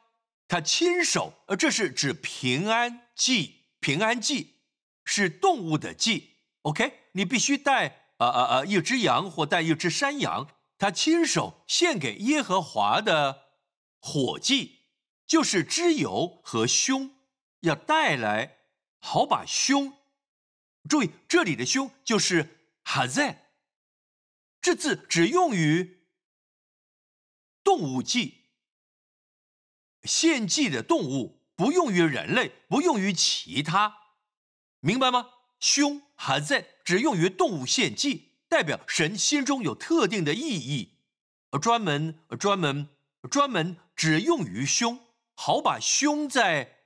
[0.47, 4.61] 他亲手，呃，这是指平安祭，平安祭
[5.03, 6.93] 是动物的祭，OK？
[7.11, 13.47] 你必须带啊啊啊一只羊或带一只山羊，他亲手献给耶和华的
[13.99, 14.85] 火祭，
[15.27, 17.11] 就是脂油和胸，
[17.59, 18.59] 要带来，
[18.97, 19.93] 好把胸。
[20.89, 22.59] 注意这里的胸就是。
[22.83, 23.51] 哈在，
[24.61, 26.01] 这字只用于
[27.63, 28.45] 动物祭，
[30.03, 33.97] 献祭的动物不用于人类，不用于其他，
[34.79, 35.29] 明白吗？
[35.59, 40.97] 凶哈在只用于动物献祭，代表神心中有特定的意义，
[41.61, 42.89] 专门专门
[43.29, 44.99] 专门只用于凶，
[45.35, 46.85] 好把凶在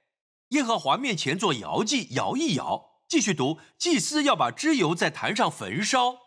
[0.49, 2.94] 耶和华面前做摇祭，摇一摇。
[3.07, 6.17] 继续读，祭司要把脂油在坛上焚烧，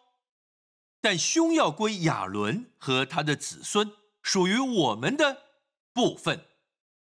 [1.01, 5.43] 但凶要归亚伦和他的子孙，属于我们的
[5.93, 6.47] 部分。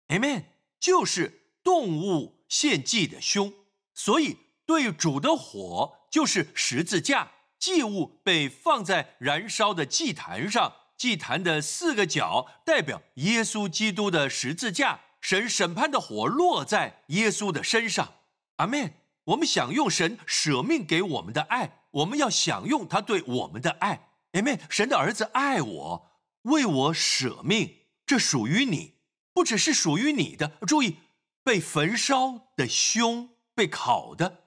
[0.09, 0.45] Amen，
[0.79, 3.53] 就是动物献祭的凶，
[3.93, 18.15] 所以对主的火就是十字架，祭物被放在燃烧的祭坛上，祭坛的四个角代表耶稣基督的十字架，神审判的火落在耶稣的身上。
[18.57, 18.95] 阿门。
[19.25, 24.09] 我们享用神舍命给我们的爱，我们要享用他对我们的爱。
[24.33, 24.61] Amen。
[24.69, 26.11] 神的儿子爱我，
[26.43, 28.95] 为我舍命，这属于你，
[29.33, 30.59] 不只是属于你的。
[30.67, 30.97] 注意，
[31.43, 34.45] 被焚烧的胸，被烤的。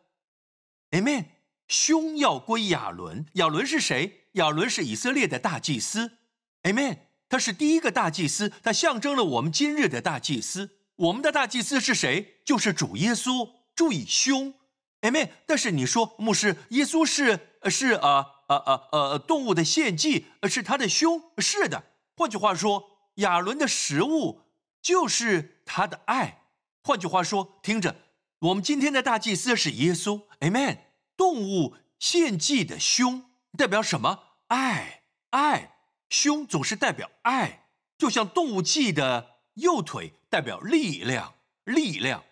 [0.92, 1.26] Amen。
[1.68, 4.28] 胸要归亚伦，亚伦是谁？
[4.34, 6.20] 亚伦是以色列的大祭司。
[6.64, 7.00] Amen。
[7.28, 10.78] 他是第一个大祭司，他象征了我们今日的大祭司。
[10.96, 12.42] 我们的大祭司是谁？
[12.46, 13.50] 就是主耶稣。
[13.76, 14.54] 注意胸。
[15.02, 15.30] Amen。
[15.46, 21.84] 但是你说牧师，耶稣是是呃呃呃呃动物的献祭，是他的胸，是的。
[22.16, 24.42] 换句话说，亚伦的食物
[24.82, 26.44] 就是他的爱。
[26.84, 27.96] 换句话说，听着，
[28.40, 30.80] 我们今天的大祭司是耶稣，Amen。
[31.16, 33.26] 动物献祭的胸
[33.58, 34.20] 代表什么？
[34.48, 35.74] 爱，爱。
[36.10, 41.34] 胸总是代表爱，就像动物祭的右腿代表力量，
[41.66, 42.24] 力量。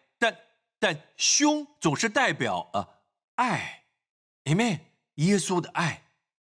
[0.80, 2.88] 但凶总是代表呃
[3.36, 3.86] 爱
[4.46, 4.80] ，Amen。
[5.16, 6.04] 耶稣的爱。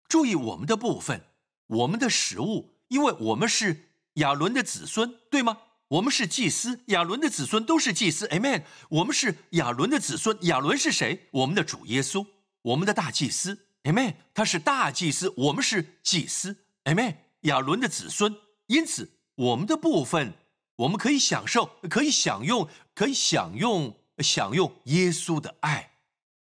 [0.08, 1.22] 注意我们的部分，
[1.66, 5.58] 我们的食物，因为我们是亚伦的子孙，对吗？
[5.88, 8.64] 我们是祭司，亚伦的子孙都是祭司，Amen。
[8.88, 11.26] 我们是亚伦的子孙，亚伦是谁？
[11.32, 12.26] 我们的主耶稣，
[12.62, 14.14] 我们的大祭司，Amen。
[14.34, 17.16] 他是大祭司，我们是祭司，Amen。
[17.42, 20.34] 亚伦的子孙，因此我们的部分，
[20.76, 25.90] 我们可以享受，可以享用，可以享用，享用耶稣的爱。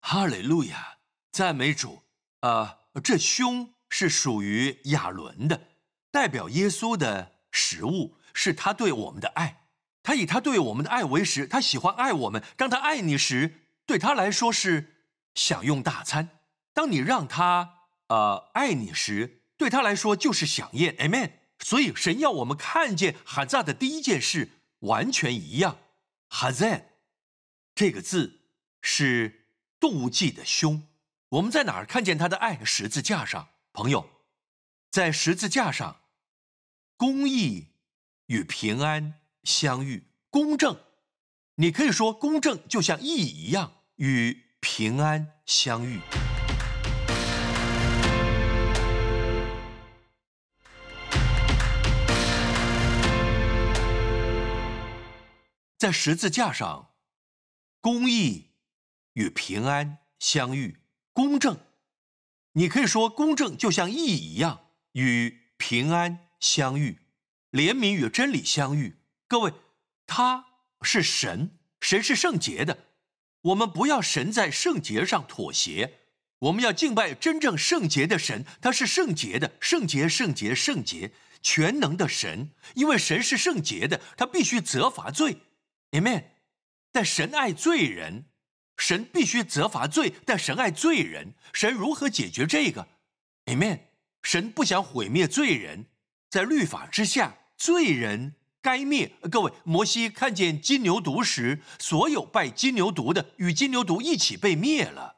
[0.01, 0.99] 哈利路亚，
[1.33, 2.03] 赞美主
[2.41, 2.79] 啊！
[3.03, 5.61] 这胸是属于亚伦的，
[6.11, 8.17] 代表耶稣的食物。
[8.35, 9.65] 是他对我们的爱，
[10.01, 12.41] 他以他对我们的爱为食，他喜欢爱我们。
[12.57, 14.95] 当他爱你时，对他来说是
[15.35, 16.29] 享用大餐。
[16.73, 20.97] 当你让他呃爱你时，对他来说就是享宴。
[20.99, 21.33] Amen。
[21.59, 24.51] 所以神要我们看见哈赞的第一件事
[24.81, 25.79] 完全一样。
[26.29, 26.88] 哈赞
[27.79, 28.41] 这个字
[28.83, 29.47] 是
[29.79, 30.89] 动物记的胸。
[31.29, 32.65] 我们在哪儿看见他的爱？
[32.65, 34.11] 十字架上，朋友，
[34.91, 36.01] 在十字架上，
[36.97, 37.69] 公义。
[38.27, 40.77] 与平安相遇，公正，
[41.55, 46.01] 你可以说公正就像义一样，与平安相遇。
[55.79, 56.91] 在十字架上，
[57.89, 58.51] 公义
[59.15, 60.77] 与平安相遇，
[61.15, 61.59] 公正，
[62.53, 64.61] 你可以说公正就像义一样，
[64.93, 66.99] 与平安相遇。
[67.51, 69.55] 怜悯与真理相遇，各位，
[70.07, 70.45] 他
[70.83, 72.77] 是神，神是圣洁的，
[73.41, 75.95] 我们不要神在圣洁上妥协，
[76.41, 85.39] 我们要敬拜真正圣洁的神，他是圣洁的，圣洁，圣洁，圣洁，全能的神，因为神是圣洁的，他必须责罚罪
[85.93, 86.25] ，Amen。
[86.93, 88.25] 但神爱罪人，
[88.77, 92.89] 神必须责罚罪，但神爱罪人，神如何解决这个
[93.47, 93.81] ？Amen。
[94.23, 95.87] 神不想毁灭罪人。
[96.29, 99.13] 在律法之下，罪人该灭。
[99.31, 105.17] 各位，摩西看见金牛犊时，所有拜金牛犊的与金牛犊一起被灭了。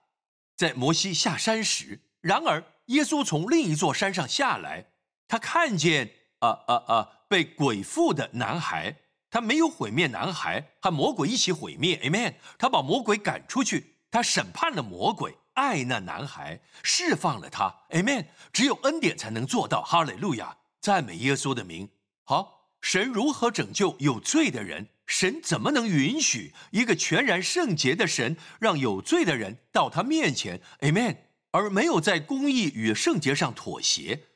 [0.56, 4.92] 在摩西下山时，然而耶稣从另一座山上下来，
[5.26, 8.96] 他看见啊啊啊被鬼附的男孩，
[9.30, 12.00] 他没有毁灭男孩，和魔鬼一起毁灭。
[12.04, 12.34] Amen。
[12.58, 17.74] 他把魔鬼赶出去，他审判了魔鬼，爱那男孩，释放了他。
[17.90, 18.26] Amen。
[18.52, 19.82] 只有恩典才能做到。
[19.82, 20.56] 哈利路亚。
[20.80, 21.88] 赞美耶稣的名。
[22.24, 24.88] 好，神如何拯救有罪的人？
[25.06, 31.16] 神怎么能允许一个全然圣洁的神让有罪的人到他面前？Amen。
[31.50, 34.26] 而没有在公义与圣洁上妥协。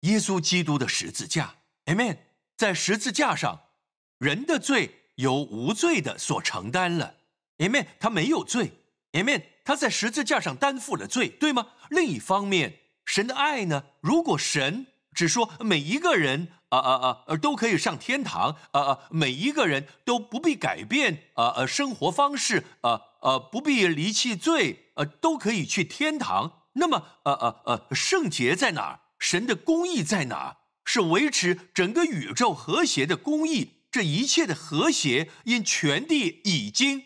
[0.00, 1.54] 耶稣基督的十字架
[1.86, 2.18] ，Amen。
[2.56, 3.60] 在十字架上，
[4.18, 7.14] 人的罪由无罪的所承担了
[7.58, 7.86] ，Amen。
[8.00, 8.72] 他没有罪
[9.12, 9.42] ，Amen。
[9.64, 11.68] 他在十字架上担负了罪，对吗？
[11.90, 13.84] 另一方面，神的爱呢？
[14.00, 26.62] 如果神只说每一个人啊啊啊都可以上天堂啊啊，每一个人都不必改变啊啊生活方式啊啊，不必离弃罪，呃，都可以去天堂。
[26.72, 29.00] 那么，呃呃呃，圣洁在哪儿？
[29.18, 30.56] 神的公义在哪儿？
[30.84, 33.77] 是维持整个宇宙和谐的公义。
[33.90, 37.04] 这一切的和谐，因全地已经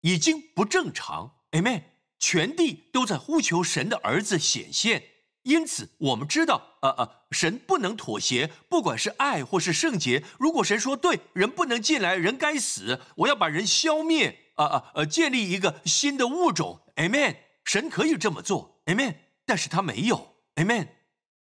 [0.00, 1.36] 已经不正常。
[1.52, 1.82] Amen。
[2.18, 5.10] 全地都在呼求神的儿子显现。
[5.42, 10.24] 因此，我们知道，呃呃，神不能妥协，不管是爱或是圣洁。
[10.38, 17.36] 如果神说对，人不能进来，人该死，我要把人消灭，啊啊呃，建立一个新的物种，Amen。
[17.62, 19.16] 神可以这么做，Amen。
[19.44, 20.88] 但是他没有，Amen。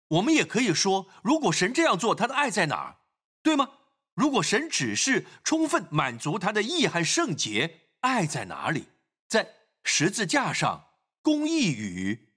[0.10, 2.98] 我们也可以说，如果神这样做，他的爱在哪儿？
[3.42, 3.77] 对吗？
[4.18, 8.90] 如果神只是充分满足他的意和圣洁，爱在哪里？
[9.30, 9.48] 在
[9.84, 10.88] 十字架上，
[11.22, 12.28] 公义与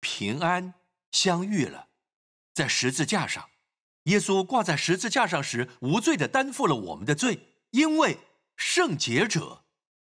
[0.00, 0.74] 平安。
[1.12, 1.88] 相遇了，
[2.52, 3.48] 在十字架上，
[4.02, 8.18] 耶稣挂在十字架上时，无罪的担负了我们的罪，因为
[8.54, 9.64] 圣洁者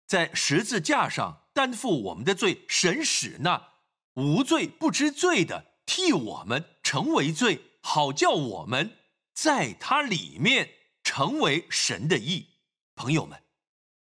[0.04, 3.68] 在十字架上担负我们的罪，神使那
[4.14, 8.96] 无罪不知罪的替我们成为罪，好叫我们
[9.32, 10.70] 在他里面
[11.16, 12.46] 成为神的义。
[12.94, 13.40] 朋友们，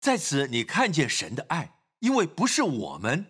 [0.00, 3.26] 在此你看见神的爱，因为不是我们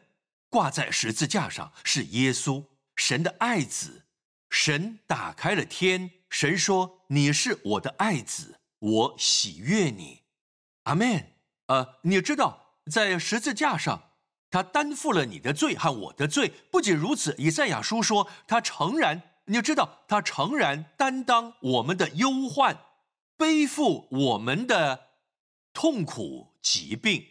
[0.49, 2.65] 挂在十字架上，是耶稣。
[2.95, 4.07] 神的爱子，
[4.49, 10.23] 神打开了天，神说：“你是我的爱子，我喜悦你。
[10.85, 11.35] 阿门。
[11.67, 14.03] 呃，你知道，在十字架上，
[14.49, 16.51] 他担负了你的罪和我的罪。
[16.71, 22.75] 不仅如此，以赛亚书说，他诚然，你知道，他诚然担当我们的忧患，
[23.37, 25.11] 背负我们的
[25.73, 27.27] 痛苦疾病。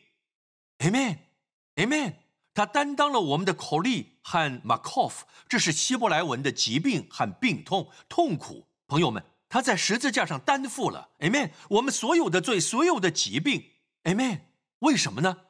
[0.79, 2.15] Amen，Amen。
[2.53, 8.65] 他担当了我们的口力和 makov，这是希伯来文的疾病和病痛、痛苦。
[8.87, 11.51] 朋友们，他在十字架上担负了，Amen。
[11.69, 13.71] 我们所有的罪，所有的疾病。
[14.03, 14.41] Amen，
[14.79, 15.47] 为什么呢？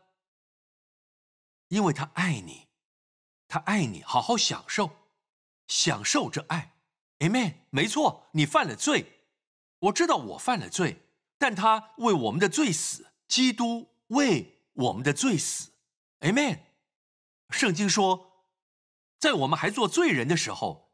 [1.67, 2.67] 因为他爱你，
[3.47, 4.89] 他爱你，好好享受，
[5.67, 6.73] 享受这爱。
[7.19, 9.14] Amen，没错，你犯了罪，
[9.85, 11.03] 我知道我犯了罪，
[11.37, 15.71] 但他为我们的罪死，基督为我们的罪死。
[16.21, 16.59] Amen，
[17.49, 18.45] 圣经说，
[19.19, 20.91] 在我们还做罪人的时候，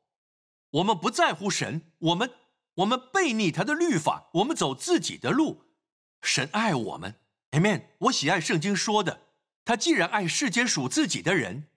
[0.71, 2.31] 我们不在乎神，我们
[2.75, 5.63] 我们背逆他的律法，我们走自己的路，
[6.21, 7.15] 神爱我们。
[7.51, 7.83] Amen。
[7.99, 9.27] 我喜爱圣经说的，
[9.63, 11.67] 他既然爱世间属自己的人，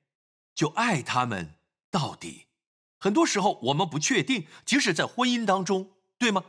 [0.55, 1.55] 就爱他们
[1.91, 2.47] 到底。
[2.99, 6.45] 很多时候我们不确定，即使在婚姻当中，对吗？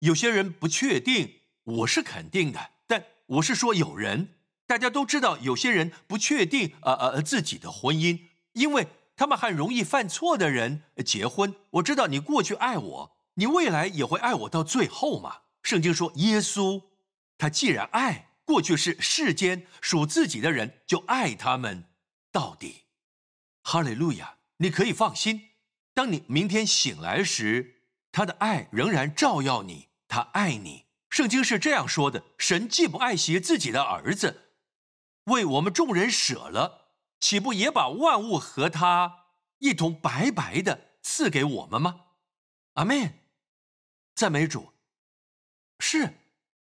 [0.00, 4.34] 有些人不确定，我是肯定的，但我是说有人，
[4.66, 8.20] 大家都知道，有些人不确定，呃呃自己的婚姻，
[8.52, 11.54] 因为他们和容易犯错的人结婚。
[11.70, 15.42] 我知道你过去爱我，你未来也会爱我到最后嘛。
[15.62, 16.82] 圣经说，耶稣
[17.36, 18.26] 他既然爱。
[18.48, 21.84] 过去是世间属自己的人，就爱他们
[22.32, 22.84] 到底。
[23.62, 24.36] 哈利路亚！
[24.56, 25.50] 你可以放心，
[25.92, 30.86] 当你明天醒来时，他的爱仍然照耀你，他爱你。
[31.10, 34.50] 圣经是这样说的：神既不爱惜自己的儿子，
[35.24, 36.88] 为我们众人舍了，
[37.20, 39.26] 岂不也把万物和他
[39.58, 42.00] 一同白白的赐给我们吗？
[42.74, 43.20] 阿门！
[44.14, 44.72] 赞美主。
[45.78, 46.18] 是，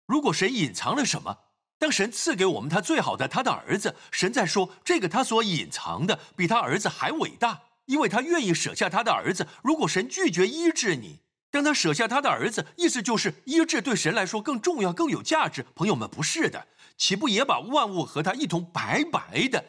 [0.06, 1.40] 如果神隐藏了什么？
[1.78, 9.48] 当神赐给我们他最好的他的儿子，神在说这个他所隐藏的比他儿子还伟大，因为他愿意舍下他的儿子。
[9.62, 11.20] 如果神拒绝医治你，
[11.54, 15.64] 当他舍下他的儿子，意思就是医治对神来说更重要、更有价值。
[15.76, 19.64] 朋友们，不是的，岂不也把万物和他一同白白的、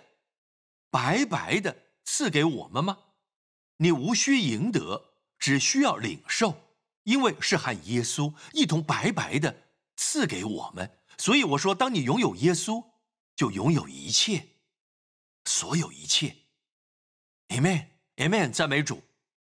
[0.91, 2.97] 白白的赐给我们吗？
[3.76, 6.59] 你无需赢得，只需要领受，
[7.03, 9.55] 因为是和耶稣一同白白的
[9.97, 10.91] 赐给我们。
[11.18, 12.82] 所以我说，当你拥有耶稣，
[13.37, 14.43] 就拥有一切，
[15.45, 16.35] 所有一切。
[17.49, 19.03] Amen，Amen，赞美主。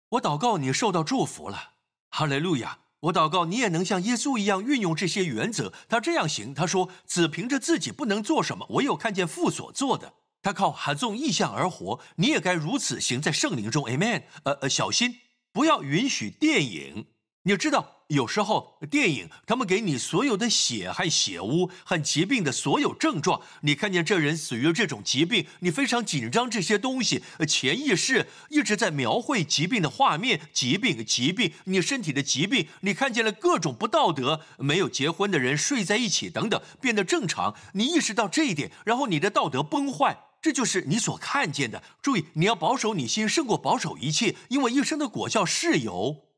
[0.08, 1.74] 我祷告你受到祝福了，
[2.10, 2.78] 哈利路亚。
[3.00, 5.72] 我祷告你也能像耶稣一样运用这些原则。
[5.88, 10.14] 他这样行，他说：“只凭着自己不能做什么，唯有看见父所做的。
[10.42, 13.84] 他靠喊纵意象而活，你也该如此行在圣灵中。
[13.84, 14.24] ”Amen。
[14.44, 15.16] 呃呃，小心
[15.52, 17.06] 不要允许电影。
[17.42, 17.95] 你知道。
[18.08, 26.48] 有时候电影他们给你所有的血和血污和疾病的所有症状，你看见这人死于这种疾病，你非常紧张。
[26.48, 32.68] 这些东西潜意识一直在描绘疾病的画面，疾病疾病，你身体的疾病。
[32.82, 37.56] 你看见了各种不道德，没有结婚的人睡在一起等等，变得正常。
[37.72, 41.82] 你意识到这一点，然后你的道德崩坏，这就是你所看见的。
[42.00, 46.28] 注意，你要保守你心胜过保守一切，因为一生的果效是由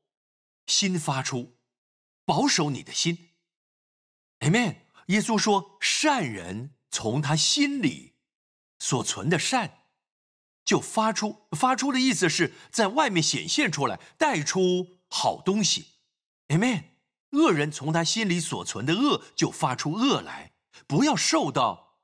[0.66, 1.57] 心发出。
[2.28, 3.30] 保守你的心
[4.40, 4.76] ，Amen。
[5.06, 8.16] 耶稣说：“善人从他心里
[8.78, 9.84] 所存的善，
[10.62, 11.46] 就发出。
[11.52, 15.86] 发出的意思是在外面显现出来，带出好东西
[16.48, 16.82] ，Amen。
[17.30, 20.52] 恶人从他心里所存的恶，就发出恶来。
[20.86, 21.96] 不要受到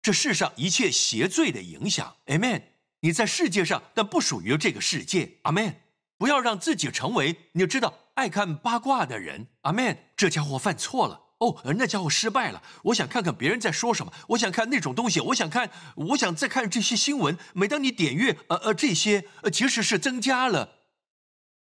[0.00, 2.62] 这世上一切邪罪的影响，Amen。
[3.00, 5.74] 你在世界上，但不属于这个世界，Amen。
[6.16, 9.96] 不要让自己成为你知道。”爱看八卦的人，阿门。
[10.16, 12.62] 这家伙犯错了哦，那家伙失败了。
[12.84, 17.36] 我想看看别人在说什么，我想看那种东西，我想看，我想再看这些新闻。
[17.52, 20.78] 每当你点阅，呃呃，这些呃，其实是增加了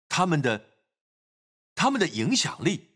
[0.08, 0.70] 他们的
[1.74, 2.92] 他们的影响力。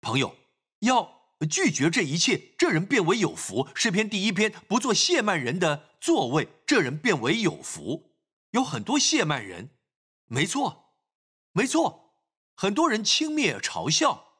[0.00, 0.36] 朋友
[0.80, 3.68] 要拒绝这一切，这人变为有福。
[3.74, 8.14] 诗篇第一篇，不做亵慢人的座位，这人变为有福。
[8.52, 9.70] 有很多亵慢人，
[10.26, 10.94] 没错，
[11.52, 12.07] 没错。
[12.60, 14.32] 很多人轻蔑嘲笑，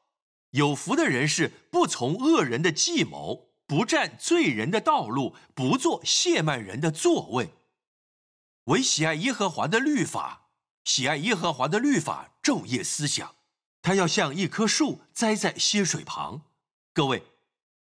[0.49, 7.53] 有福的人是不从恶人的计谋，不占罪人的道路，不做亵慢人的座位，
[8.65, 10.49] 唯喜爱耶和华的律法，
[10.83, 13.35] 喜爱耶和华的律法，昼夜思想。
[13.81, 16.41] 他要像一棵树栽在溪水旁。
[16.93, 17.23] 各位，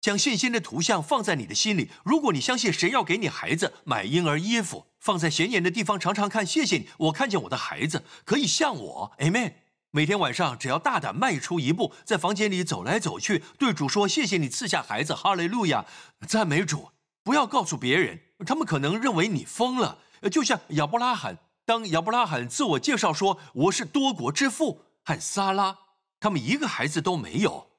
[0.01, 1.93] 将信心的图像放在你的心里。
[2.05, 6.45] 如果你相信神要给你孩子买婴儿衣服，放在显眼的地方，常常看。
[6.45, 9.53] 谢谢你，我看见我的孩子可以像我，Amen。
[9.97, 15.87] 每天晚上只要大胆迈出一步，在房间里走来走去，对主说：“谢谢你赐下孩子，哈利路亚，
[16.29, 16.91] 赞美主。”
[17.25, 20.01] 不要告诉别人，他们可能认为你疯了。
[20.31, 25.79] 就像亚伯拉罕，当亚伯拉罕自我介绍说：“我是多国之父。”和撒拉，
[26.21, 27.71] 他们一个孩子都没有。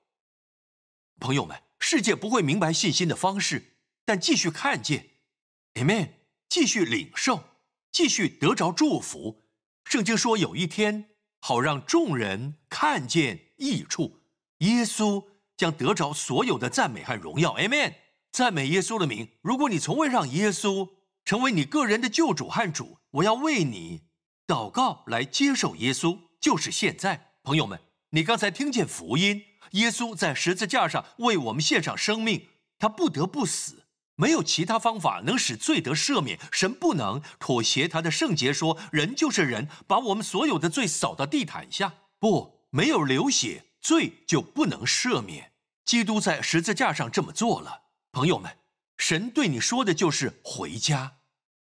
[1.19, 5.05] 朋友们，世界不会明白信心的方式，但继续看见
[5.75, 6.13] ，Amen，
[6.49, 7.43] 继续领受，
[7.91, 9.43] 继续得着祝福。
[9.83, 11.11] 圣经说，有一天。
[11.47, 14.19] 好让众人看见益处，
[14.57, 15.23] 耶稣
[15.55, 17.55] 将得着所有的赞美和荣耀。
[17.55, 17.93] Amen。
[18.33, 19.29] 赞美耶稣的名。
[19.41, 20.89] 如果你从未让耶稣
[21.23, 24.01] 成为你个人的救主和主，我要为你
[24.45, 27.31] 祷告来接受耶稣，就是现在。
[27.43, 27.79] 朋友们，
[28.09, 29.41] 你刚才听见福音，
[29.71, 33.85] 耶稣在十字架上为我们献上生命，他不得不死。
[34.17, 41.93] 没有其他方法能使罪得赦免，神不能妥协他的圣洁，说人就是人，把我们所有的罪扫到地毯下。
[42.19, 45.53] 不，没有流血，罪就不能赦免。
[45.85, 47.83] 基督在十字架上这么做了。
[48.11, 48.57] 朋友们，
[48.97, 51.17] 神对你说的就是回家，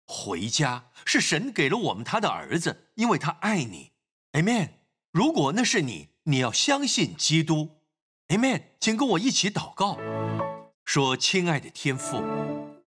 [0.05, 3.91] 回家是神给了我们他的儿子，因为他爱你。
[4.31, 4.69] Amen。
[5.11, 7.81] 如果那是你，你要相信基督。
[8.29, 8.63] Amen。
[8.79, 9.99] 请跟我一起祷告。
[10.87, 12.23] 说：“亲爱的天父，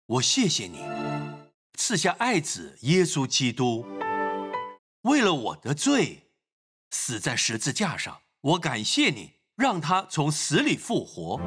[0.05, 0.85] 我谢谢你
[1.73, 3.87] 赐下爱子耶稣基督，
[5.01, 6.29] 为了我的罪
[6.91, 8.21] 死在十字架上。
[8.43, 11.41] 我感谢你，让他从死里复活，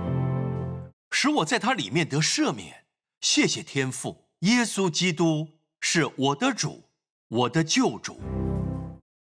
[1.11, 2.85] 使我在他里面得赦免。
[3.21, 6.85] 谢谢天父，耶稣基督是我的主，
[7.27, 8.19] 我的救主。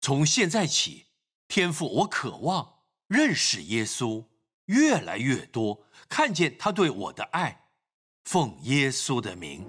[0.01, 1.09] 从现在起，
[1.49, 2.77] 天父，我渴望
[3.09, 4.25] 认识耶稣
[4.71, 7.67] 越来越多。”看见他对我的爱，
[8.25, 9.65] 奉耶稣的名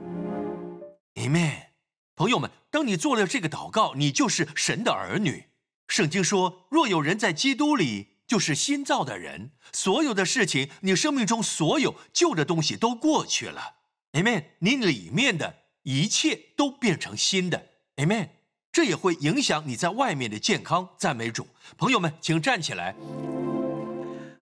[1.15, 1.67] ，Amen。
[2.15, 5.45] 朋友们，当你做了这个祷告，你就是神的儿女。
[5.87, 13.75] 圣经说，若有人在基督里，就是新造的人，所有的事情，你生命中所有旧的东西都过去了
[14.13, 14.45] ，Amen。
[14.59, 18.29] 你里面的一切都变成新的，Amen。
[18.71, 20.89] 这也会影响你在外面的健康。
[20.97, 21.47] 赞美主，
[21.77, 22.95] 朋友们，请站起来。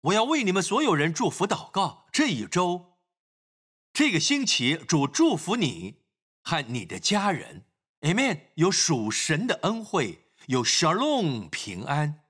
[0.08, 2.06] 我要为你们所有人祝福祷告。
[2.12, 2.96] 这一周，
[3.92, 5.96] 这个星期，主祝福你
[6.42, 7.64] 和你的家人。
[8.00, 8.40] Amen。
[8.54, 12.20] 有属神的恩惠，有 Shalom 平安，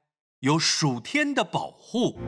[0.41, 2.19] 有属天的保护，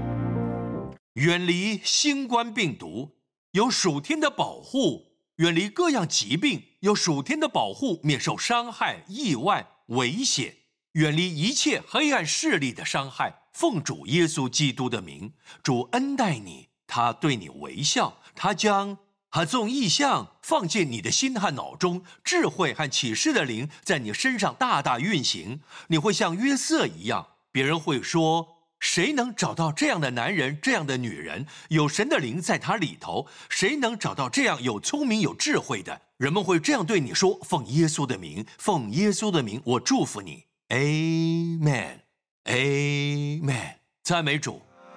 [1.15, 3.17] 远离新冠病毒；
[3.51, 10.59] 有属天的保护，远离各样疾病；有属天的保护，免受伤害、意外、危险，
[10.93, 13.43] 远离一切黑暗势力的伤害。
[13.53, 15.33] 奉主耶稣基督的名，
[15.63, 18.99] 主恩待你，他对你微笑，他将
[19.31, 31.47] 他纵意象放进你的心和脑中，智慧和启示的灵在你身上大大运行，你会像约瑟一样，别人会说：谁能找到这样的男人，这样的女人？
[31.69, 36.03] 有神的灵在他里头，谁能找到这样有聪明有智慧的？
[36.17, 42.10] 人们会这样对你说：奉耶稣的名，奉耶稣的名，我祝福你，Amen。
[42.45, 44.70] Amen，赞美主。